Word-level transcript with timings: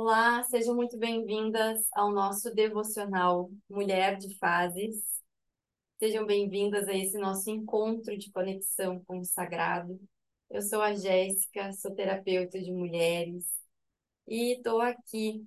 Olá, 0.00 0.44
sejam 0.44 0.76
muito 0.76 0.96
bem-vindas 0.96 1.84
ao 1.92 2.12
nosso 2.12 2.54
devocional 2.54 3.50
Mulher 3.68 4.16
de 4.16 4.32
Fases. 4.38 5.02
Sejam 5.98 6.24
bem-vindas 6.24 6.86
a 6.86 6.94
esse 6.94 7.18
nosso 7.18 7.50
encontro 7.50 8.16
de 8.16 8.30
conexão 8.30 9.02
com 9.04 9.18
o 9.18 9.24
sagrado. 9.24 10.00
Eu 10.48 10.62
sou 10.62 10.80
a 10.80 10.94
Jéssica, 10.94 11.72
sou 11.72 11.96
terapeuta 11.96 12.60
de 12.60 12.70
mulheres 12.70 13.44
e 14.28 14.52
estou 14.52 14.80
aqui 14.80 15.44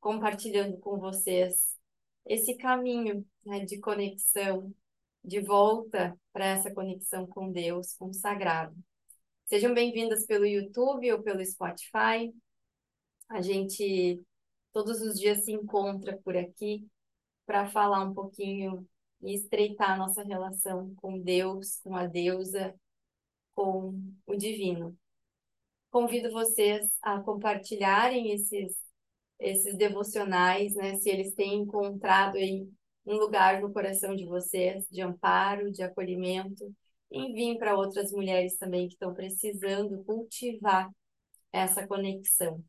compartilhando 0.00 0.78
com 0.78 0.98
vocês 0.98 1.76
esse 2.24 2.56
caminho 2.56 3.22
né, 3.44 3.66
de 3.66 3.78
conexão, 3.80 4.74
de 5.22 5.40
volta 5.42 6.18
para 6.32 6.46
essa 6.46 6.72
conexão 6.72 7.26
com 7.26 7.52
Deus, 7.52 7.92
com 7.98 8.06
o 8.06 8.14
sagrado. 8.14 8.74
Sejam 9.44 9.74
bem-vindas 9.74 10.24
pelo 10.24 10.46
YouTube 10.46 11.12
ou 11.12 11.22
pelo 11.22 11.44
Spotify. 11.44 12.32
A 13.30 13.40
gente 13.40 14.20
todos 14.72 15.00
os 15.00 15.18
dias 15.18 15.44
se 15.44 15.52
encontra 15.52 16.18
por 16.18 16.36
aqui 16.36 16.86
para 17.46 17.68
falar 17.68 18.04
um 18.04 18.14
pouquinho 18.14 18.86
e 19.22 19.34
estreitar 19.34 19.92
a 19.92 19.96
nossa 19.96 20.22
relação 20.22 20.94
com 20.96 21.18
Deus, 21.20 21.80
com 21.82 21.96
a 21.96 22.06
deusa, 22.06 22.74
com 23.54 23.94
o 24.26 24.36
divino. 24.36 24.96
Convido 25.90 26.30
vocês 26.32 26.86
a 27.02 27.20
compartilharem 27.20 28.32
esses 28.32 28.78
esses 29.40 29.76
devocionais, 29.76 30.74
né, 30.74 30.96
se 30.96 31.08
eles 31.08 31.34
têm 31.34 31.62
encontrado 31.62 32.36
aí 32.36 32.68
um 33.06 33.16
lugar 33.16 33.62
no 33.62 33.72
coração 33.72 34.14
de 34.14 34.26
vocês 34.26 34.86
de 34.90 35.00
amparo, 35.00 35.72
de 35.72 35.82
acolhimento, 35.82 36.70
enviem 37.10 37.58
para 37.58 37.74
outras 37.74 38.12
mulheres 38.12 38.56
também 38.58 38.86
que 38.86 38.94
estão 38.94 39.14
precisando 39.14 40.04
cultivar 40.04 40.90
essa 41.52 41.86
conexão. 41.86 42.62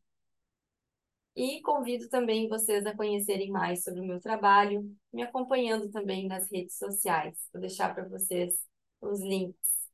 E 1.34 1.62
convido 1.62 2.08
também 2.08 2.48
vocês 2.48 2.84
a 2.84 2.94
conhecerem 2.94 3.50
mais 3.50 3.82
sobre 3.82 4.00
o 4.00 4.06
meu 4.06 4.20
trabalho, 4.20 4.84
me 5.12 5.22
acompanhando 5.22 5.90
também 5.90 6.26
nas 6.28 6.50
redes 6.50 6.76
sociais. 6.76 7.48
Vou 7.52 7.60
deixar 7.60 7.94
para 7.94 8.06
vocês 8.06 8.54
os 9.00 9.20
links. 9.20 9.88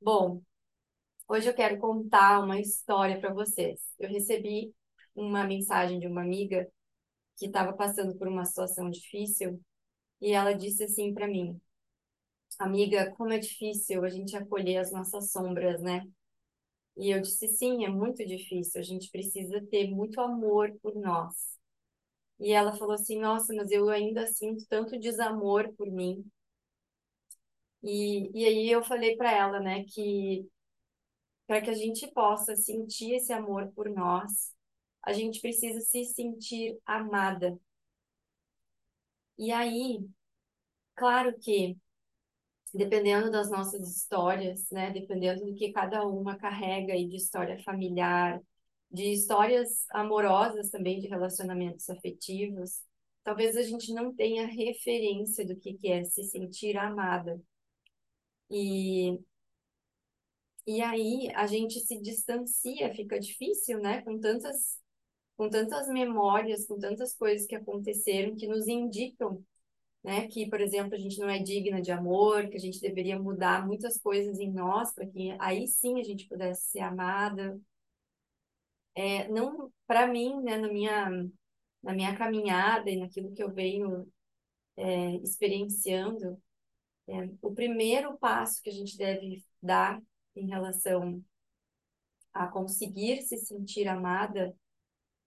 Bom, 0.00 0.40
hoje 1.28 1.48
eu 1.48 1.54
quero 1.54 1.78
contar 1.78 2.40
uma 2.44 2.60
história 2.60 3.18
para 3.20 3.34
vocês. 3.34 3.80
Eu 3.98 4.08
recebi 4.08 4.72
uma 5.14 5.44
mensagem 5.44 5.98
de 5.98 6.06
uma 6.06 6.22
amiga 6.22 6.68
que 7.36 7.46
estava 7.46 7.72
passando 7.72 8.16
por 8.16 8.28
uma 8.28 8.44
situação 8.44 8.90
difícil 8.90 9.60
e 10.20 10.32
ela 10.32 10.52
disse 10.52 10.84
assim 10.84 11.12
para 11.12 11.26
mim: 11.26 11.60
Amiga, 12.58 13.12
como 13.16 13.32
é 13.32 13.38
difícil 13.38 14.04
a 14.04 14.08
gente 14.08 14.36
acolher 14.36 14.78
as 14.78 14.92
nossas 14.92 15.30
sombras, 15.30 15.82
né? 15.82 16.02
E 16.96 17.10
eu 17.10 17.20
disse, 17.20 17.46
sim, 17.48 17.84
é 17.84 17.88
muito 17.88 18.24
difícil, 18.26 18.80
a 18.80 18.84
gente 18.84 19.10
precisa 19.10 19.60
ter 19.70 19.88
muito 19.90 20.20
amor 20.20 20.72
por 20.82 20.94
nós. 20.96 21.56
E 22.40 22.52
ela 22.52 22.72
falou 22.76 22.94
assim, 22.94 23.20
nossa, 23.20 23.54
mas 23.54 23.70
eu 23.70 23.88
ainda 23.90 24.26
sinto 24.26 24.66
tanto 24.68 24.98
desamor 24.98 25.72
por 25.76 25.86
mim. 25.90 26.24
E, 27.82 28.30
e 28.34 28.44
aí 28.46 28.70
eu 28.70 28.82
falei 28.82 29.16
para 29.16 29.32
ela, 29.32 29.60
né, 29.60 29.84
que 29.84 30.46
para 31.46 31.60
que 31.62 31.70
a 31.70 31.74
gente 31.74 32.06
possa 32.12 32.56
sentir 32.56 33.14
esse 33.14 33.32
amor 33.32 33.70
por 33.74 33.88
nós, 33.90 34.52
a 35.02 35.12
gente 35.12 35.40
precisa 35.40 35.80
se 35.80 36.04
sentir 36.04 36.78
amada. 36.84 37.58
E 39.38 39.50
aí, 39.52 40.06
claro 40.96 41.36
que 41.40 41.76
dependendo 42.76 43.30
das 43.30 43.50
nossas 43.50 43.88
histórias, 43.96 44.68
né, 44.70 44.90
dependendo 44.90 45.44
do 45.44 45.54
que 45.54 45.72
cada 45.72 46.06
uma 46.06 46.36
carrega 46.36 46.92
aí 46.92 47.08
de 47.08 47.16
história 47.16 47.58
familiar, 47.62 48.40
de 48.90 49.12
histórias 49.12 49.86
amorosas 49.90 50.70
também, 50.70 51.00
de 51.00 51.08
relacionamentos 51.08 51.88
afetivos, 51.90 52.82
talvez 53.24 53.56
a 53.56 53.62
gente 53.62 53.92
não 53.92 54.14
tenha 54.14 54.46
referência 54.46 55.46
do 55.46 55.56
que, 55.56 55.74
que 55.74 55.88
é 55.88 56.04
se 56.04 56.24
sentir 56.24 56.76
amada. 56.76 57.40
E, 58.50 59.18
e 60.66 60.80
aí 60.82 61.30
a 61.34 61.46
gente 61.46 61.80
se 61.80 62.00
distancia, 62.00 62.94
fica 62.94 63.18
difícil, 63.18 63.80
né, 63.80 64.02
com 64.02 64.18
tantas, 64.20 64.78
com 65.36 65.48
tantas 65.48 65.88
memórias, 65.88 66.66
com 66.66 66.78
tantas 66.78 67.14
coisas 67.14 67.46
que 67.46 67.56
aconteceram 67.56 68.36
que 68.36 68.46
nos 68.46 68.68
indicam 68.68 69.44
né? 70.06 70.28
Que, 70.28 70.48
por 70.48 70.60
exemplo, 70.60 70.94
a 70.94 70.98
gente 70.98 71.18
não 71.18 71.28
é 71.28 71.40
digna 71.40 71.82
de 71.82 71.90
amor, 71.90 72.48
que 72.48 72.56
a 72.56 72.60
gente 72.60 72.80
deveria 72.80 73.18
mudar 73.18 73.66
muitas 73.66 73.98
coisas 73.98 74.38
em 74.38 74.52
nós 74.52 74.94
para 74.94 75.04
que 75.04 75.36
aí 75.40 75.66
sim 75.66 76.00
a 76.00 76.04
gente 76.04 76.28
pudesse 76.28 76.70
ser 76.70 76.80
amada. 76.80 77.60
É, 78.94 79.28
não 79.28 79.72
para 79.86 80.06
mim, 80.06 80.40
né, 80.42 80.56
na 80.56 80.68
minha 80.68 81.10
na 81.82 81.92
minha 81.94 82.16
caminhada 82.16 82.90
e 82.90 82.96
naquilo 82.96 83.32
que 83.32 83.42
eu 83.42 83.52
venho 83.52 84.08
é, 84.76 85.16
experienciando, 85.16 86.40
é, 87.08 87.28
o 87.42 87.54
primeiro 87.54 88.16
passo 88.18 88.62
que 88.62 88.70
a 88.70 88.72
gente 88.72 88.96
deve 88.96 89.44
dar 89.62 90.02
em 90.36 90.48
relação 90.48 91.22
a 92.32 92.46
conseguir 92.48 93.22
se 93.22 93.38
sentir 93.38 93.88
amada 93.88 94.54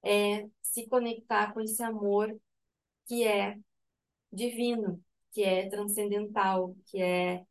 é 0.04 0.48
se 0.62 0.88
conectar 0.88 1.54
com 1.54 1.62
esse 1.62 1.84
amor 1.84 2.38
que 3.08 3.26
é 3.26 3.58
divino, 4.32 5.04
que 5.32 5.44
é 5.44 5.70
transcendental, 5.70 6.76
que 6.86 7.02
é 7.02 7.44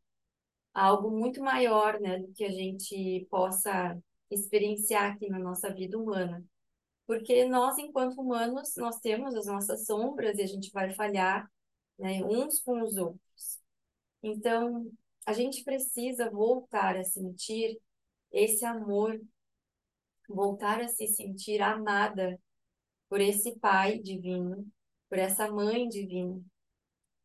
algo 0.73 1.11
muito 1.11 1.41
maior, 1.41 1.99
né, 1.99 2.19
do 2.19 2.31
que 2.33 2.43
a 2.43 2.51
gente 2.51 3.27
possa 3.29 3.97
experienciar 4.29 5.13
aqui 5.13 5.29
na 5.29 5.39
nossa 5.39 5.73
vida 5.73 5.97
humana. 5.97 6.43
Porque 7.05 7.45
nós, 7.45 7.77
enquanto 7.77 8.21
humanos, 8.21 8.75
nós 8.77 8.99
temos 8.99 9.35
as 9.35 9.47
nossas 9.47 9.85
sombras 9.85 10.37
e 10.37 10.43
a 10.43 10.47
gente 10.47 10.71
vai 10.71 10.93
falhar, 10.93 11.49
né, 11.97 12.23
uns 12.23 12.59
com 12.61 12.81
os 12.81 12.97
outros. 12.97 13.59
Então, 14.21 14.91
a 15.25 15.33
gente 15.33 15.63
precisa 15.63 16.29
voltar 16.29 16.95
a 16.97 17.03
sentir 17.03 17.79
esse 18.31 18.63
amor, 18.65 19.19
voltar 20.27 20.81
a 20.81 20.87
se 20.87 21.07
sentir 21.07 21.61
amada 21.61 22.39
por 23.09 23.19
esse 23.19 23.57
Pai 23.59 23.97
divino, 23.99 24.67
por 25.09 25.17
essa 25.17 25.51
Mãe 25.51 25.87
divina, 25.87 26.39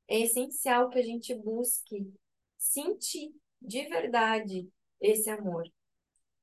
é 0.09 0.21
essencial 0.21 0.89
que 0.91 0.99
a 0.99 1.03
gente 1.03 1.35
busque 1.35 2.13
sentir 2.59 3.33
de 3.61 3.85
verdade 3.89 4.69
esse 5.01 5.31
amor. 5.31 5.65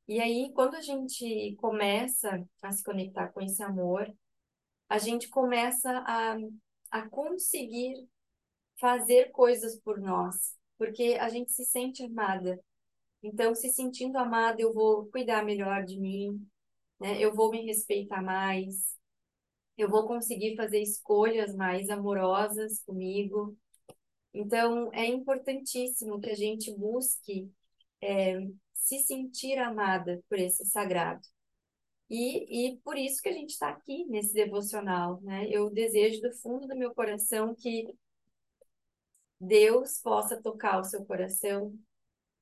E 0.08 0.20
aí, 0.20 0.52
quando 0.54 0.76
a 0.76 0.82
gente 0.82 1.56
começa 1.56 2.44
a 2.62 2.72
se 2.72 2.84
conectar 2.84 3.30
com 3.30 3.42
esse 3.42 3.64
amor, 3.64 4.12
a 4.90 4.98
gente 4.98 5.30
começa 5.30 5.90
a, 6.06 6.36
a 6.92 7.10
conseguir 7.10 8.08
fazer 8.80 9.32
coisas 9.32 9.80
por 9.80 10.02
nós, 10.02 10.58
porque 10.78 11.18
a 11.20 11.30
gente 11.30 11.52
se 11.52 11.64
sente 11.64 12.04
amada. 12.04 12.60
Então, 13.24 13.54
se 13.54 13.70
sentindo 13.70 14.18
amada, 14.18 14.62
eu 14.62 14.74
vou 14.74 15.06
cuidar 15.06 15.46
melhor 15.46 15.86
de 15.86 16.00
mim, 16.00 16.46
né? 17.00 17.20
Eu 17.20 17.34
vou 17.34 17.52
me 17.52 17.64
respeitar 17.66 18.22
mais, 18.22 18.98
eu 19.78 19.90
vou 19.90 20.08
conseguir 20.08 20.56
fazer 20.56 20.82
escolhas 20.82 21.56
mais 21.56 21.90
amorosas 21.90 22.82
comigo. 22.84 23.58
Então, 24.34 24.92
é 24.94 25.06
importantíssimo 25.06 26.20
que 26.20 26.30
a 26.30 26.36
gente 26.36 26.74
busque 26.76 27.52
é, 28.02 28.40
se 28.74 29.00
sentir 29.00 29.58
amada 29.58 30.24
por 30.30 30.40
esse 30.40 30.66
sagrado. 30.66 31.22
E, 32.10 32.74
e 32.74 32.78
por 32.80 32.98
isso 32.98 33.22
que 33.22 33.30
a 33.30 33.34
gente 33.34 33.52
está 33.52 33.70
aqui 33.70 34.06
nesse 34.06 34.34
devocional, 34.34 35.22
né? 35.22 35.48
Eu 35.50 35.70
desejo 35.70 36.22
do 36.22 36.34
fundo 36.34 36.68
do 36.68 36.76
meu 36.76 36.94
coração 36.94 37.56
que 37.56 37.88
Deus 39.40 40.00
possa 40.02 40.42
tocar 40.42 40.80
o 40.80 40.84
seu 40.84 41.06
coração 41.06 41.74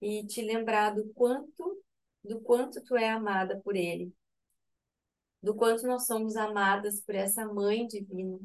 e 0.02 0.26
te 0.26 0.42
lembrar 0.42 0.92
do 0.96 1.14
quanto, 1.14 1.84
do 2.24 2.42
quanto 2.42 2.84
tu 2.84 2.96
é 2.98 3.10
amada 3.10 3.62
por 3.62 3.76
Ele 3.76 4.14
do 5.42 5.56
quanto 5.56 5.88
nós 5.88 6.06
somos 6.06 6.36
amadas 6.36 7.02
por 7.02 7.16
essa 7.16 7.46
mãe 7.46 7.88
divina 7.88 8.40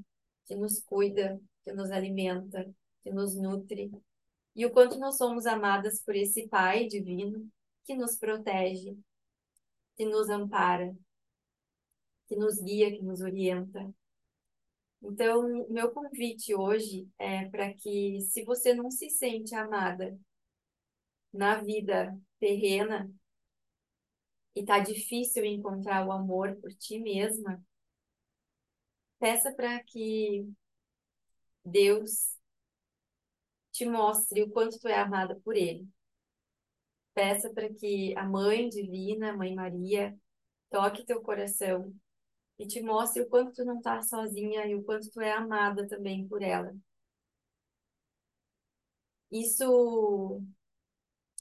que 0.46 0.55
nos 0.55 0.81
cuida, 0.81 1.41
que 1.64 1.73
nos 1.73 1.91
alimenta, 1.91 2.73
que 3.02 3.11
nos 3.11 3.35
nutre, 3.35 3.91
e 4.55 4.64
o 4.64 4.70
quanto 4.70 4.99
nós 4.99 5.17
somos 5.17 5.46
amadas 5.46 6.00
por 6.02 6.14
esse 6.14 6.46
Pai 6.49 6.87
divino 6.87 7.50
que 7.85 7.94
nos 7.94 8.17
protege, 8.17 8.96
que 9.96 10.05
nos 10.05 10.29
ampara, 10.29 10.94
que 12.29 12.37
nos 12.37 12.61
guia, 12.61 12.91
que 12.91 13.02
nos 13.02 13.20
orienta. 13.20 13.93
Então, 15.02 15.67
meu 15.69 15.90
convite 15.90 16.55
hoje 16.55 17.08
é 17.19 17.49
para 17.50 17.75
que, 17.75 18.20
se 18.23 18.44
você 18.44 18.73
não 18.75 18.90
se 18.90 19.11
sente 19.11 19.55
amada 19.55 20.19
na 21.32 21.61
vida 21.61 22.17
terrena, 22.38 23.11
e 24.54 24.64
tá 24.64 24.78
difícil 24.78 25.44
encontrar 25.44 26.06
o 26.06 26.12
amor 26.12 26.56
por 26.56 26.72
ti 26.74 26.98
mesma, 27.00 27.62
peça 29.18 29.52
para 29.52 29.82
que 29.82 30.46
Deus 31.64 32.38
te 33.72 33.84
mostre 33.86 34.42
o 34.42 34.50
quanto 34.50 34.78
tu 34.78 34.88
é 34.88 34.98
amada 34.98 35.38
por 35.44 35.56
Ele. 35.56 35.88
Peça 37.14 37.52
para 37.52 37.72
que 37.72 38.16
a 38.16 38.24
Mãe 38.24 38.68
Divina, 38.68 39.30
a 39.30 39.36
Mãe 39.36 39.54
Maria, 39.54 40.16
toque 40.70 41.04
teu 41.04 41.20
coração 41.22 41.94
e 42.58 42.66
te 42.66 42.82
mostre 42.82 43.22
o 43.22 43.28
quanto 43.28 43.52
tu 43.54 43.64
não 43.64 43.80
tá 43.80 44.02
sozinha 44.02 44.66
e 44.66 44.74
o 44.76 44.84
quanto 44.84 45.10
tu 45.10 45.20
é 45.20 45.32
amada 45.32 45.86
também 45.88 46.26
por 46.28 46.42
ela. 46.42 46.74
Isso 49.30 50.42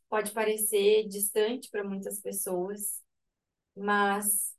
pode 0.10 0.32
parecer 0.32 1.08
distante 1.08 1.70
para 1.70 1.84
muitas 1.84 2.20
pessoas, 2.22 3.03
mas 3.76 4.56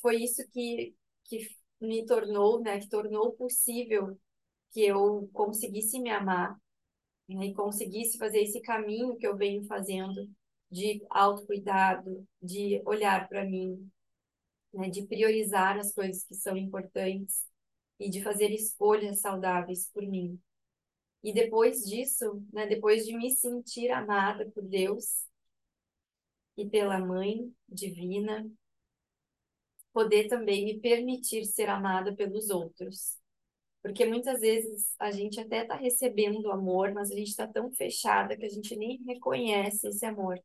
foi 0.00 0.22
isso 0.22 0.46
que, 0.50 0.94
que 1.24 1.48
me 1.80 2.04
tornou, 2.06 2.60
né, 2.60 2.78
que 2.78 2.88
tornou 2.88 3.32
possível 3.32 4.18
que 4.72 4.82
eu 4.82 5.28
conseguisse 5.32 6.00
me 6.00 6.10
amar 6.10 6.58
né, 7.28 7.46
e 7.46 7.54
conseguisse 7.54 8.18
fazer 8.18 8.40
esse 8.40 8.60
caminho 8.60 9.16
que 9.16 9.26
eu 9.26 9.36
venho 9.36 9.64
fazendo 9.64 10.28
de 10.70 11.04
autocuidado, 11.10 12.26
de 12.42 12.82
olhar 12.84 13.28
para 13.28 13.44
mim, 13.44 13.90
né, 14.72 14.90
de 14.90 15.06
priorizar 15.06 15.78
as 15.78 15.92
coisas 15.92 16.24
que 16.24 16.34
são 16.34 16.56
importantes 16.56 17.44
e 17.98 18.10
de 18.10 18.22
fazer 18.22 18.50
escolhas 18.50 19.20
saudáveis 19.20 19.88
por 19.92 20.02
mim. 20.02 20.40
E 21.22 21.32
depois 21.32 21.82
disso, 21.84 22.44
né, 22.52 22.66
depois 22.66 23.06
de 23.06 23.16
me 23.16 23.30
sentir 23.30 23.90
amada 23.90 24.50
por 24.50 24.62
Deus 24.62 25.24
e 26.56 26.68
pela 26.68 26.98
Mãe 26.98 27.52
Divina, 27.68 28.48
poder 29.92 30.28
também 30.28 30.64
me 30.64 30.80
permitir 30.80 31.44
ser 31.44 31.68
amada 31.68 32.14
pelos 32.14 32.50
outros. 32.50 33.16
Porque 33.82 34.06
muitas 34.06 34.40
vezes 34.40 34.94
a 34.98 35.10
gente 35.10 35.38
até 35.38 35.62
está 35.62 35.76
recebendo 35.76 36.50
amor, 36.50 36.92
mas 36.92 37.10
a 37.10 37.14
gente 37.14 37.28
está 37.28 37.46
tão 37.46 37.70
fechada 37.72 38.36
que 38.36 38.46
a 38.46 38.48
gente 38.48 38.74
nem 38.76 39.02
reconhece 39.04 39.86
esse 39.88 40.04
amor. 40.06 40.40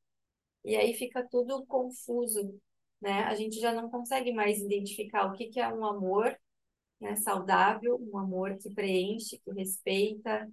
E 0.63 0.75
aí 0.75 0.94
fica 0.94 1.25
tudo 1.27 1.65
confuso, 1.65 2.59
né? 3.01 3.23
A 3.23 3.35
gente 3.35 3.59
já 3.59 3.73
não 3.73 3.89
consegue 3.89 4.33
mais 4.33 4.59
identificar 4.59 5.25
o 5.25 5.33
que, 5.33 5.47
que 5.47 5.59
é 5.59 5.73
um 5.73 5.85
amor 5.85 6.38
né, 7.00 7.15
saudável, 7.15 7.97
um 8.11 8.17
amor 8.17 8.57
que 8.57 8.69
preenche, 8.73 9.39
que 9.39 9.51
respeita, 9.51 10.50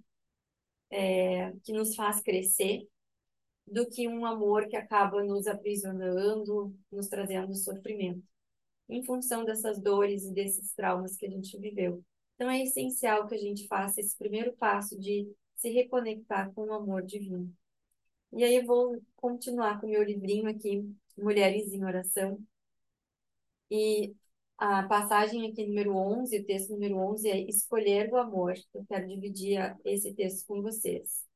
é, 0.89 1.51
que 1.63 1.73
nos 1.73 1.95
faz 1.95 2.21
crescer, 2.21 2.87
do 3.67 3.85
que 3.87 4.07
um 4.07 4.25
amor 4.25 4.67
que 4.67 4.77
acaba 4.77 5.23
nos 5.23 5.45
aprisionando, 5.45 6.73
nos 6.91 7.07
trazendo 7.07 7.53
sofrimento, 7.53 8.23
em 8.89 9.03
função 9.03 9.43
dessas 9.45 9.79
dores 9.79 10.23
e 10.23 10.33
desses 10.33 10.73
traumas 10.73 11.17
que 11.17 11.25
a 11.25 11.29
gente 11.29 11.57
viveu. 11.59 12.03
Então 12.35 12.49
é 12.49 12.63
essencial 12.63 13.27
que 13.27 13.35
a 13.35 13.37
gente 13.37 13.67
faça 13.67 13.99
esse 13.99 14.17
primeiro 14.17 14.55
passo 14.55 14.97
de 14.97 15.27
se 15.55 15.69
reconectar 15.69 16.53
com 16.53 16.65
o 16.67 16.73
amor 16.73 17.03
divino. 17.03 17.51
E 18.31 18.43
aí 18.43 18.55
eu 18.57 18.65
vou 18.65 19.01
continuar 19.15 19.79
com 19.79 19.87
o 19.87 19.89
meu 19.89 20.03
livrinho 20.03 20.47
aqui, 20.49 20.89
Mulheres 21.17 21.73
em 21.73 21.83
Oração. 21.83 22.39
E 23.69 24.15
a 24.57 24.83
passagem 24.83 25.49
aqui 25.49 25.65
número 25.65 25.95
11, 25.95 26.39
o 26.39 26.45
texto 26.45 26.71
número 26.71 26.97
11 26.97 27.29
é 27.29 27.39
Escolher 27.41 28.09
o 28.11 28.17
Amor. 28.17 28.53
Eu 28.73 28.85
quero 28.87 29.07
dividir 29.07 29.75
esse 29.83 30.13
texto 30.13 30.45
com 30.47 30.61
vocês. 30.61 31.27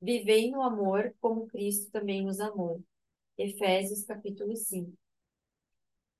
Vivei 0.00 0.50
no 0.50 0.62
amor 0.62 1.14
como 1.20 1.46
Cristo 1.48 1.90
também 1.90 2.24
nos 2.24 2.40
amou. 2.40 2.82
Efésios 3.36 4.04
capítulo 4.04 4.54
5. 4.56 4.92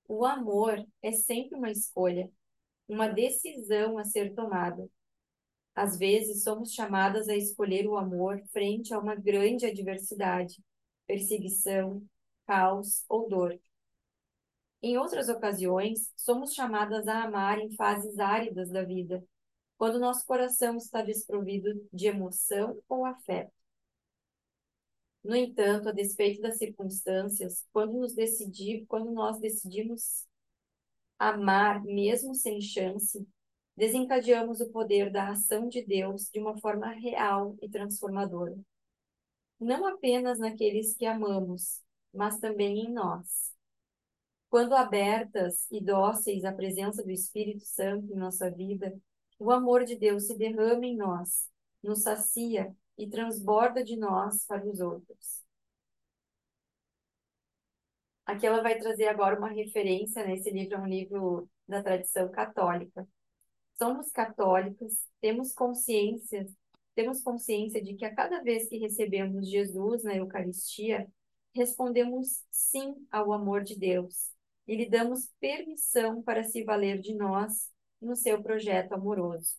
O 0.08 0.24
amor 0.24 0.84
é 1.02 1.12
sempre 1.12 1.56
uma 1.56 1.70
escolha, 1.70 2.30
uma 2.88 3.08
decisão 3.08 3.98
a 3.98 4.04
ser 4.04 4.34
tomada. 4.34 4.88
Às 5.74 5.98
vezes 5.98 6.42
somos 6.42 6.72
chamadas 6.72 7.28
a 7.28 7.36
escolher 7.36 7.86
o 7.86 7.96
amor 7.96 8.42
frente 8.52 8.92
a 8.94 8.98
uma 8.98 9.14
grande 9.14 9.66
adversidade, 9.66 10.62
perseguição, 11.06 12.02
caos 12.46 13.04
ou 13.08 13.28
dor. 13.28 13.58
Em 14.82 14.96
outras 14.98 15.28
ocasiões, 15.28 16.12
somos 16.16 16.54
chamadas 16.54 17.06
a 17.08 17.24
amar 17.24 17.58
em 17.58 17.74
fases 17.76 18.18
áridas 18.18 18.70
da 18.70 18.82
vida, 18.84 19.24
quando 19.76 20.00
nosso 20.00 20.26
coração 20.26 20.76
está 20.76 21.02
desprovido 21.02 21.70
de 21.92 22.08
emoção 22.08 22.80
ou 22.88 23.04
afeto. 23.04 23.57
No 25.28 25.36
entanto, 25.36 25.90
a 25.90 25.92
despeito 25.92 26.40
das 26.40 26.56
circunstâncias, 26.56 27.62
quando, 27.70 27.92
nos 27.98 28.14
decidir, 28.14 28.86
quando 28.86 29.10
nós 29.10 29.38
decidimos 29.38 30.26
amar 31.18 31.84
mesmo 31.84 32.34
sem 32.34 32.62
chance, 32.62 33.28
desencadeamos 33.76 34.62
o 34.62 34.70
poder 34.70 35.12
da 35.12 35.28
ação 35.28 35.68
de 35.68 35.84
Deus 35.84 36.30
de 36.32 36.40
uma 36.40 36.58
forma 36.58 36.88
real 36.92 37.54
e 37.60 37.68
transformadora. 37.68 38.56
Não 39.60 39.86
apenas 39.86 40.38
naqueles 40.38 40.96
que 40.96 41.04
amamos, 41.04 41.82
mas 42.10 42.40
também 42.40 42.86
em 42.86 42.90
nós. 42.90 43.52
Quando 44.48 44.74
abertas 44.74 45.66
e 45.70 45.78
dóceis 45.78 46.42
à 46.42 46.52
presença 46.52 47.04
do 47.04 47.10
Espírito 47.10 47.66
Santo 47.66 48.10
em 48.10 48.16
nossa 48.16 48.50
vida, 48.50 48.98
o 49.38 49.50
amor 49.50 49.84
de 49.84 49.94
Deus 49.94 50.26
se 50.26 50.38
derrama 50.38 50.86
em 50.86 50.96
nós, 50.96 51.50
nos 51.82 52.00
sacia 52.00 52.74
e 52.98 53.08
transborda 53.08 53.82
de 53.84 53.96
nós 53.96 54.44
para 54.44 54.66
os 54.66 54.80
outros. 54.80 55.46
Aqui 58.26 58.46
ela 58.46 58.62
vai 58.62 58.78
trazer 58.78 59.06
agora 59.08 59.38
uma 59.38 59.48
referência, 59.48 60.22
né? 60.24 60.34
Esse 60.34 60.50
livro 60.50 60.74
é 60.74 60.78
um 60.78 60.86
livro 60.86 61.48
da 61.66 61.82
tradição 61.82 62.30
católica. 62.30 63.08
Somos 63.78 64.10
católicas, 64.10 65.06
temos 65.20 65.54
consciência, 65.54 66.46
temos 66.94 67.22
consciência 67.22 67.82
de 67.82 67.94
que 67.94 68.04
a 68.04 68.14
cada 68.14 68.42
vez 68.42 68.68
que 68.68 68.76
recebemos 68.76 69.48
Jesus 69.48 70.02
na 70.02 70.16
Eucaristia, 70.16 71.08
respondemos 71.54 72.42
sim 72.50 72.94
ao 73.10 73.32
amor 73.32 73.62
de 73.62 73.78
Deus 73.78 74.32
e 74.66 74.76
lhe 74.76 74.88
damos 74.90 75.30
permissão 75.40 76.22
para 76.22 76.44
se 76.44 76.64
valer 76.64 77.00
de 77.00 77.14
nós 77.14 77.70
no 78.00 78.14
seu 78.14 78.42
projeto 78.42 78.92
amoroso. 78.92 79.56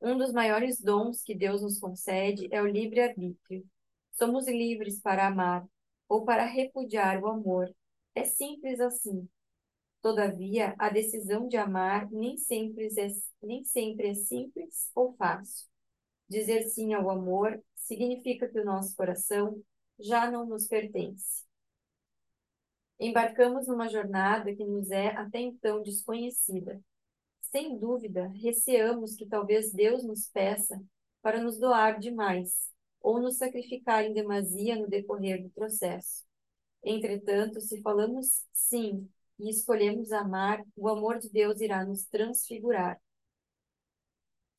Um 0.00 0.16
dos 0.16 0.32
maiores 0.32 0.80
dons 0.80 1.22
que 1.22 1.34
Deus 1.34 1.62
nos 1.62 1.78
concede 1.78 2.48
é 2.50 2.62
o 2.62 2.66
livre-arbítrio. 2.66 3.64
Somos 4.12 4.46
livres 4.46 5.00
para 5.00 5.26
amar 5.26 5.66
ou 6.08 6.24
para 6.24 6.44
repudiar 6.44 7.22
o 7.22 7.28
amor. 7.28 7.74
É 8.14 8.24
simples 8.24 8.80
assim. 8.80 9.28
Todavia, 10.02 10.74
a 10.78 10.88
decisão 10.88 11.46
de 11.46 11.56
amar 11.58 12.10
nem 12.10 12.36
sempre 12.38 12.86
é, 12.86 13.06
nem 13.42 13.62
sempre 13.64 14.08
é 14.08 14.14
simples 14.14 14.90
ou 14.94 15.14
fácil. 15.16 15.68
Dizer 16.28 16.62
sim 16.64 16.94
ao 16.94 17.10
amor 17.10 17.62
significa 17.74 18.48
que 18.48 18.60
o 18.60 18.64
nosso 18.64 18.96
coração 18.96 19.62
já 19.98 20.30
não 20.30 20.46
nos 20.46 20.66
pertence. 20.66 21.44
Embarcamos 22.98 23.66
numa 23.66 23.88
jornada 23.88 24.54
que 24.54 24.64
nos 24.64 24.90
é 24.90 25.08
até 25.08 25.40
então 25.40 25.82
desconhecida. 25.82 26.80
Sem 27.50 27.76
dúvida, 27.78 28.28
receamos 28.28 29.16
que 29.16 29.26
talvez 29.26 29.72
Deus 29.72 30.04
nos 30.04 30.28
peça 30.28 30.80
para 31.20 31.42
nos 31.42 31.58
doar 31.58 31.98
demais 31.98 32.70
ou 33.00 33.20
nos 33.20 33.38
sacrificar 33.38 34.04
em 34.04 34.12
demasia 34.12 34.76
no 34.76 34.88
decorrer 34.88 35.42
do 35.42 35.50
processo. 35.50 36.24
Entretanto, 36.82 37.60
se 37.60 37.80
falamos 37.82 38.44
sim 38.52 39.08
e 39.38 39.50
escolhemos 39.50 40.12
amar, 40.12 40.62
o 40.76 40.88
amor 40.88 41.18
de 41.18 41.28
Deus 41.28 41.60
irá 41.60 41.84
nos 41.84 42.04
transfigurar. 42.04 43.00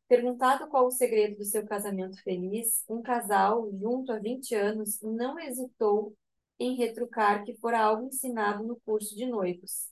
Perguntado 0.10 0.68
qual 0.68 0.88
o 0.88 0.92
segredo 0.92 1.38
do 1.38 1.46
seu 1.46 1.66
casamento 1.66 2.22
feliz, 2.22 2.84
um 2.90 3.02
casal, 3.02 3.72
junto 3.80 4.12
há 4.12 4.20
20 4.20 4.54
anos, 4.54 5.00
não 5.02 5.40
hesitou 5.40 6.14
em 6.60 6.76
retrucar 6.76 7.46
que 7.46 7.56
fora 7.56 7.80
algo 7.80 8.08
ensinado 8.08 8.66
no 8.66 8.76
curso 8.82 9.16
de 9.16 9.26
noivos. 9.26 9.90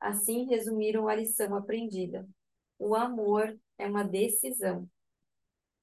Assim 0.00 0.46
resumiram 0.46 1.06
a 1.06 1.14
lição 1.14 1.54
aprendida. 1.54 2.28
O 2.80 2.94
amor 2.94 3.60
é 3.76 3.86
uma 3.86 4.02
decisão. 4.02 4.88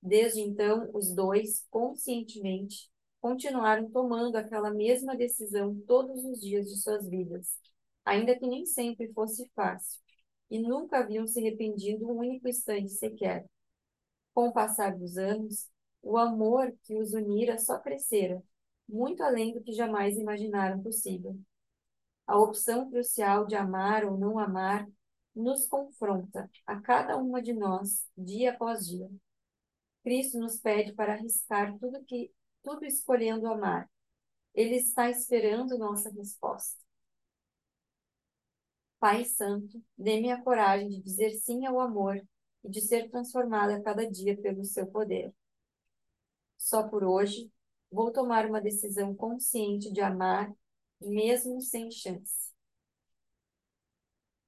Desde 0.01 0.42
então, 0.42 0.89
os 0.96 1.13
dois, 1.13 1.63
conscientemente, 1.70 2.89
continuaram 3.22 3.88
tomando 3.92 4.36
aquela 4.36 4.72
mesma 4.74 5.16
decisão 5.16 5.80
todos 5.86 6.25
os 6.25 6.42
dias 6.42 6.68
de 6.68 6.75
suas 6.75 7.08
vidas, 7.08 7.56
ainda 8.04 8.36
que 8.36 8.48
nem 8.48 8.66
sempre 8.66 9.13
fosse 9.13 9.48
fácil, 9.56 10.01
e 10.50 10.58
nunca 10.58 10.98
haviam 10.98 11.27
se 11.27 11.39
arrependido 11.39 12.08
um 12.08 12.18
único 12.18 12.48
instante 12.48 12.89
sequer. 12.89 13.46
Com 14.34 14.48
o 14.48 14.54
passar 14.54 14.98
dos 14.98 15.20
anos, 15.20 15.70
o 16.01 16.18
amor 16.18 16.74
que 16.82 16.98
os 16.98 17.13
unira 17.13 17.60
só 17.60 17.77
crescera, 17.77 18.42
muito 18.89 19.22
além 19.22 19.54
do 19.54 19.62
que 19.62 19.72
jamais 19.72 20.18
imaginaram 20.18 20.82
possível. 20.82 21.39
A 22.25 22.39
opção 22.39 22.89
crucial 22.89 23.46
de 23.46 23.56
amar 23.56 24.04
ou 24.04 24.18
não 24.18 24.39
amar 24.39 24.88
nos 25.38 25.65
confronta 25.67 26.50
a 26.65 26.82
cada 26.82 27.17
uma 27.17 27.41
de 27.41 27.53
nós, 27.53 28.08
dia 28.17 28.51
após 28.51 28.88
dia. 28.88 29.10
Cristo 30.03 30.39
nos 30.39 30.58
pede 30.60 30.94
para 30.94 31.13
arriscar 31.13 31.77
tudo 31.79 32.03
que 32.06 32.32
tudo 32.63 32.86
escolhendo 32.86 33.48
amar. 33.48 33.89
Ele 34.53 34.75
está 34.75 35.10
esperando 35.10 35.77
nossa 35.77 36.10
resposta. 36.10 36.84
Pai 39.00 39.24
Santo, 39.25 39.82
dê-me 39.98 40.32
a 40.32 40.41
coragem 40.41 40.89
de 40.89 41.01
dizer 41.01 41.32
sim 41.32 41.65
ao 41.65 41.79
amor 41.79 42.20
e 42.63 42.70
de 42.70 42.82
ser 42.82 43.10
transformada 43.10 43.75
a 43.77 43.82
cada 43.82 44.10
dia 44.10 44.36
pelo 44.41 44.65
seu 44.65 44.88
poder. 44.88 45.34
Só 46.58 46.88
por 46.88 47.03
hoje, 47.03 47.51
Vou 47.91 48.12
tomar 48.12 48.46
uma 48.46 48.60
decisão 48.62 49.15
consciente 49.15 49.91
de 49.91 50.01
amar, 50.01 50.53
mesmo 51.01 51.62
sem 51.62 51.89
chance. 51.89 52.51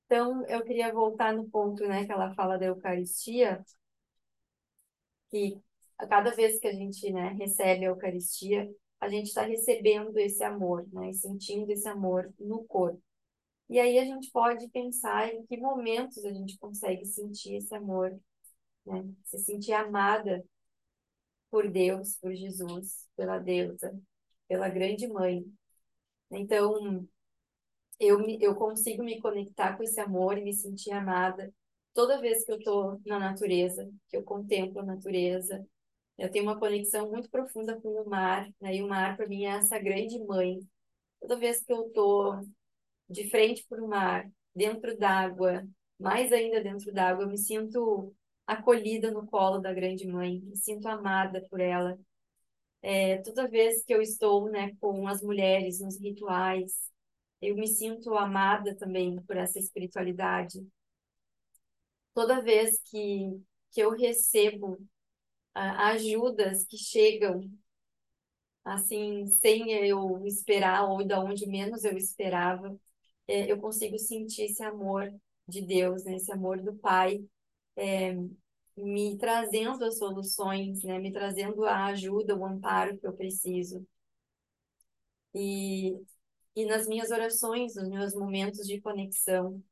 Então, 0.10 0.44
eu 0.48 0.64
queria 0.64 0.92
voltar 0.92 1.36
no 1.36 1.48
ponto, 1.52 1.86
né, 1.88 2.04
que 2.04 2.12
ela 2.12 2.34
fala 2.34 2.58
da 2.58 2.66
Eucaristia, 2.66 3.64
que 5.30 5.62
a 6.00 6.08
cada 6.08 6.32
vez 6.32 6.60
que 6.60 6.68
a 6.68 6.74
gente, 6.74 7.12
né, 7.14 7.30
recebe 7.34 7.86
a 7.86 7.90
Eucaristia, 7.90 8.68
a 9.00 9.08
gente 9.08 9.28
está 9.28 9.44
recebendo 9.44 10.18
esse 10.18 10.44
amor, 10.44 10.88
né, 10.92 11.14
sentindo 11.14 11.70
esse 11.72 11.88
amor 11.88 12.34
no 12.40 12.64
corpo. 12.64 13.00
E 13.70 13.80
aí 13.80 14.00
a 14.00 14.06
gente 14.06 14.32
pode 14.32 14.68
pensar 14.70 15.32
em 15.32 15.46
que 15.46 15.58
momentos 15.58 16.26
a 16.26 16.34
gente 16.34 16.58
consegue 16.58 17.06
sentir 17.06 17.58
esse 17.58 17.76
amor, 17.76 18.20
né, 18.88 19.06
se 19.26 19.38
sentir 19.38 19.74
amada 19.74 20.44
por 21.52 21.70
Deus, 21.70 22.18
por 22.18 22.34
Jesus, 22.34 23.08
pela 23.16 23.38
deusa, 23.38 23.96
pela 24.48 24.70
grande 24.70 25.08
mãe. 25.08 25.46
Então, 26.32 27.08
eu, 28.00 28.20
eu 28.40 28.56
consigo 28.56 29.04
me 29.04 29.20
conectar 29.20 29.76
com 29.76 29.84
esse 29.84 30.00
amor 30.00 30.38
e 30.38 30.44
me 30.44 30.54
sentir 30.54 30.92
amada 30.92 31.54
toda 31.94 32.22
vez 32.22 32.46
que 32.46 32.52
eu 32.52 32.58
estou 32.58 33.02
na 33.06 33.20
natureza, 33.20 33.90
que 34.08 34.18
eu 34.18 34.24
contemplo 34.24 34.80
a 34.80 34.86
natureza. 34.86 35.66
Eu 36.18 36.32
tenho 36.32 36.46
uma 36.46 36.60
conexão 36.60 37.10
muito 37.10 37.30
profunda 37.30 37.80
com 37.82 37.90
o 37.90 38.10
mar, 38.10 38.50
né? 38.62 38.76
e 38.78 38.82
o 38.84 38.88
mar 38.88 39.18
para 39.18 39.28
mim 39.28 39.46
é 39.46 39.58
essa 39.58 39.80
grande 39.80 40.18
mãe. 40.26 40.60
Toda 41.20 41.38
vez 41.38 41.62
que 41.64 41.74
eu 41.74 41.88
estou 41.88 42.42
de 43.10 43.30
frente 43.30 43.66
para 43.68 43.84
o 43.84 43.88
mar, 43.88 44.30
dentro 44.56 44.98
d'água, 44.98 45.68
mais 46.00 46.32
ainda 46.32 46.62
dentro 46.62 46.94
d'água, 46.94 47.24
eu 47.26 47.30
me 47.30 47.38
sinto 47.38 48.14
acolhida 48.48 49.12
no 49.12 49.28
colo 49.28 49.60
da 49.60 49.74
grande 49.74 50.08
mãe, 50.08 50.40
me 50.42 50.56
sinto 50.58 50.88
amada 50.88 51.46
por 51.50 51.60
ela. 51.60 51.98
É, 52.82 53.18
toda 53.18 53.48
vez 53.48 53.84
que 53.84 53.94
eu 53.94 54.02
estou 54.02 54.50
né, 54.50 54.74
com 54.80 55.08
as 55.08 55.22
mulheres 55.22 55.82
nos 55.82 56.00
rituais, 56.00 56.90
eu 57.42 57.56
me 57.56 57.68
sinto 57.68 58.14
amada 58.16 58.76
também 58.76 59.22
por 59.24 59.38
essa 59.38 59.60
espiritualidade. 59.60 60.66
Toda 62.14 62.42
vez 62.42 62.80
que, 62.86 63.42
que 63.72 63.82
eu 63.82 63.92
recebo 63.92 64.78
ah, 65.54 65.90
ajudas 65.90 66.66
que 66.66 66.78
chegam 66.78 67.42
assim, 68.64 69.28
sem 69.28 69.72
eu 69.72 70.26
esperar 70.26 70.90
ou 70.90 71.06
da 71.06 71.20
onde 71.20 71.48
menos 71.48 71.84
eu 71.84 71.98
esperava, 71.98 72.78
é, 73.28 73.52
eu 73.52 73.60
consigo 73.60 73.98
sentir 74.00 74.44
esse 74.44 74.64
amor 74.64 75.12
de 75.48 75.62
Deus, 75.62 76.04
né? 76.06 76.16
esse 76.16 76.32
amor 76.32 76.62
do 76.62 76.76
Pai, 76.76 77.24
é, 77.76 78.16
me 78.78 79.18
trazendo 79.18 79.84
as 79.86 79.98
soluções, 79.98 80.84
né? 80.84 81.00
me 81.00 81.12
trazendo 81.12 81.66
a 81.66 81.86
ajuda, 81.88 82.36
o 82.38 82.46
amparo 82.46 82.98
que 83.00 83.08
eu 83.08 83.14
preciso. 83.14 83.86
E 85.34 85.96
e 86.60 86.66
nas 86.66 86.88
minhas 86.88 87.10
orações, 87.10 87.76
nos 87.76 87.88
meus 87.88 88.14
momentos 88.14 88.68
de 88.68 88.82
conexão. 88.82 89.64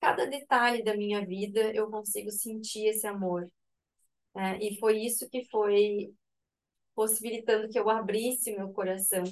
Cada 0.00 0.24
detalhe 0.24 0.84
da 0.84 0.96
minha 0.96 1.26
vida 1.26 1.60
eu 1.74 1.90
consigo 1.90 2.30
sentir 2.30 2.86
esse 2.86 3.08
amor. 3.08 3.50
É, 4.36 4.56
e 4.64 4.78
foi 4.78 4.98
isso 5.00 5.28
que 5.28 5.44
foi 5.50 6.14
possibilitando 6.94 7.68
que 7.68 7.78
eu 7.78 7.90
abrisse 7.90 8.54
meu 8.56 8.72
coração 8.72 9.24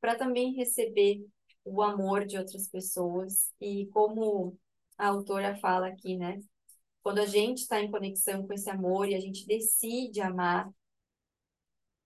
para 0.00 0.14
também 0.14 0.54
receber 0.54 1.20
o 1.64 1.82
amor 1.82 2.24
de 2.24 2.38
outras 2.38 2.68
pessoas. 2.68 3.52
E 3.60 3.86
como 3.86 4.56
a 4.96 5.08
autora 5.08 5.56
fala 5.56 5.88
aqui, 5.88 6.16
né? 6.16 6.38
Quando 7.02 7.18
a 7.18 7.26
gente 7.26 7.62
está 7.62 7.80
em 7.80 7.90
conexão 7.90 8.46
com 8.46 8.52
esse 8.52 8.70
amor 8.70 9.08
e 9.08 9.16
a 9.16 9.20
gente 9.20 9.44
decide 9.46 10.20
amar, 10.20 10.70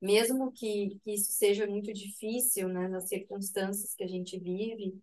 mesmo 0.00 0.52
que, 0.52 0.98
que 1.02 1.12
isso 1.12 1.32
seja 1.32 1.66
muito 1.66 1.92
difícil, 1.92 2.68
né, 2.68 2.88
nas 2.88 3.08
circunstâncias 3.08 3.94
que 3.94 4.04
a 4.04 4.08
gente 4.08 4.38
vive, 4.38 5.00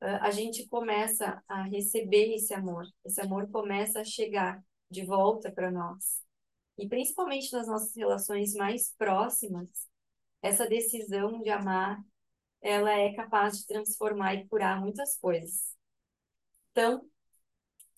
a 0.00 0.30
gente 0.30 0.68
começa 0.68 1.42
a 1.48 1.62
receber 1.62 2.34
esse 2.34 2.52
amor, 2.52 2.84
esse 3.04 3.20
amor 3.20 3.48
começa 3.50 4.00
a 4.00 4.04
chegar 4.04 4.62
de 4.90 5.04
volta 5.04 5.50
para 5.50 5.70
nós. 5.70 6.22
E 6.76 6.88
principalmente 6.88 7.52
nas 7.52 7.66
nossas 7.66 7.94
relações 7.96 8.54
mais 8.54 8.92
próximas, 8.98 9.68
essa 10.42 10.68
decisão 10.68 11.40
de 11.40 11.48
amar, 11.48 12.02
ela 12.60 12.92
é 12.92 13.14
capaz 13.14 13.58
de 13.58 13.66
transformar 13.66 14.34
e 14.34 14.46
curar 14.46 14.80
muitas 14.80 15.16
coisas. 15.18 15.74
Então, 16.70 17.08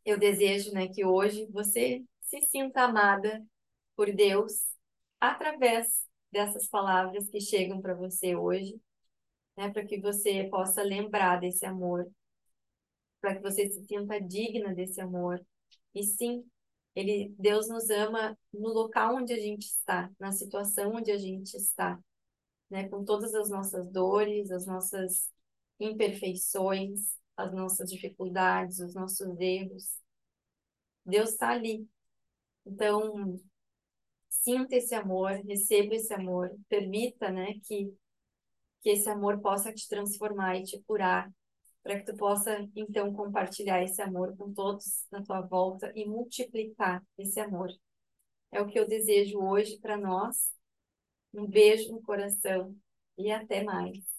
eu 0.04 0.18
desejo, 0.18 0.72
né, 0.72 0.86
que 0.88 1.04
hoje 1.04 1.46
você 1.50 2.04
se 2.20 2.40
sinta 2.42 2.82
amada 2.82 3.44
por 3.96 4.12
Deus 4.12 4.52
através 5.20 6.05
dessas 6.30 6.68
palavras 6.68 7.28
que 7.28 7.40
chegam 7.40 7.80
para 7.80 7.94
você 7.94 8.36
hoje, 8.36 8.80
né, 9.56 9.70
para 9.70 9.84
que 9.86 10.00
você 10.00 10.44
possa 10.50 10.82
lembrar 10.82 11.40
desse 11.40 11.64
amor, 11.66 12.06
para 13.20 13.36
que 13.36 13.42
você 13.42 13.70
se 13.70 13.84
sinta 13.84 14.20
digna 14.20 14.74
desse 14.74 15.00
amor. 15.00 15.44
E 15.94 16.02
sim, 16.04 16.44
ele, 16.94 17.34
Deus 17.38 17.68
nos 17.68 17.90
ama 17.90 18.38
no 18.52 18.68
local 18.68 19.16
onde 19.16 19.32
a 19.32 19.40
gente 19.40 19.64
está, 19.66 20.10
na 20.18 20.32
situação 20.32 20.94
onde 20.94 21.10
a 21.10 21.18
gente 21.18 21.54
está, 21.56 21.98
né, 22.70 22.88
com 22.88 23.04
todas 23.04 23.34
as 23.34 23.50
nossas 23.50 23.90
dores, 23.90 24.50
as 24.50 24.66
nossas 24.66 25.30
imperfeições, 25.78 27.16
as 27.36 27.52
nossas 27.52 27.90
dificuldades, 27.90 28.80
os 28.80 28.94
nossos 28.94 29.38
erros. 29.40 30.00
Deus 31.04 31.30
está 31.30 31.50
ali. 31.50 31.86
Então, 32.64 33.38
sinta 34.46 34.76
esse 34.76 34.94
amor, 34.94 35.32
receba 35.44 35.96
esse 35.96 36.14
amor, 36.14 36.56
permita, 36.68 37.30
né, 37.32 37.54
que 37.64 37.92
que 38.82 38.90
esse 38.90 39.08
amor 39.10 39.40
possa 39.40 39.72
te 39.72 39.88
transformar 39.88 40.58
e 40.58 40.62
te 40.62 40.80
curar, 40.84 41.28
para 41.82 41.98
que 41.98 42.04
tu 42.04 42.16
possa 42.16 42.56
então 42.76 43.12
compartilhar 43.12 43.82
esse 43.82 44.00
amor 44.00 44.36
com 44.36 44.54
todos 44.54 45.04
na 45.10 45.24
tua 45.24 45.40
volta 45.40 45.92
e 45.96 46.06
multiplicar 46.06 47.02
esse 47.18 47.40
amor. 47.40 47.68
É 48.52 48.60
o 48.62 48.68
que 48.68 48.78
eu 48.78 48.86
desejo 48.86 49.40
hoje 49.40 49.76
para 49.80 49.96
nós. 49.96 50.52
Um 51.34 51.48
beijo 51.48 51.90
no 51.90 52.00
coração 52.00 52.76
e 53.18 53.32
até 53.32 53.64
mais. 53.64 54.15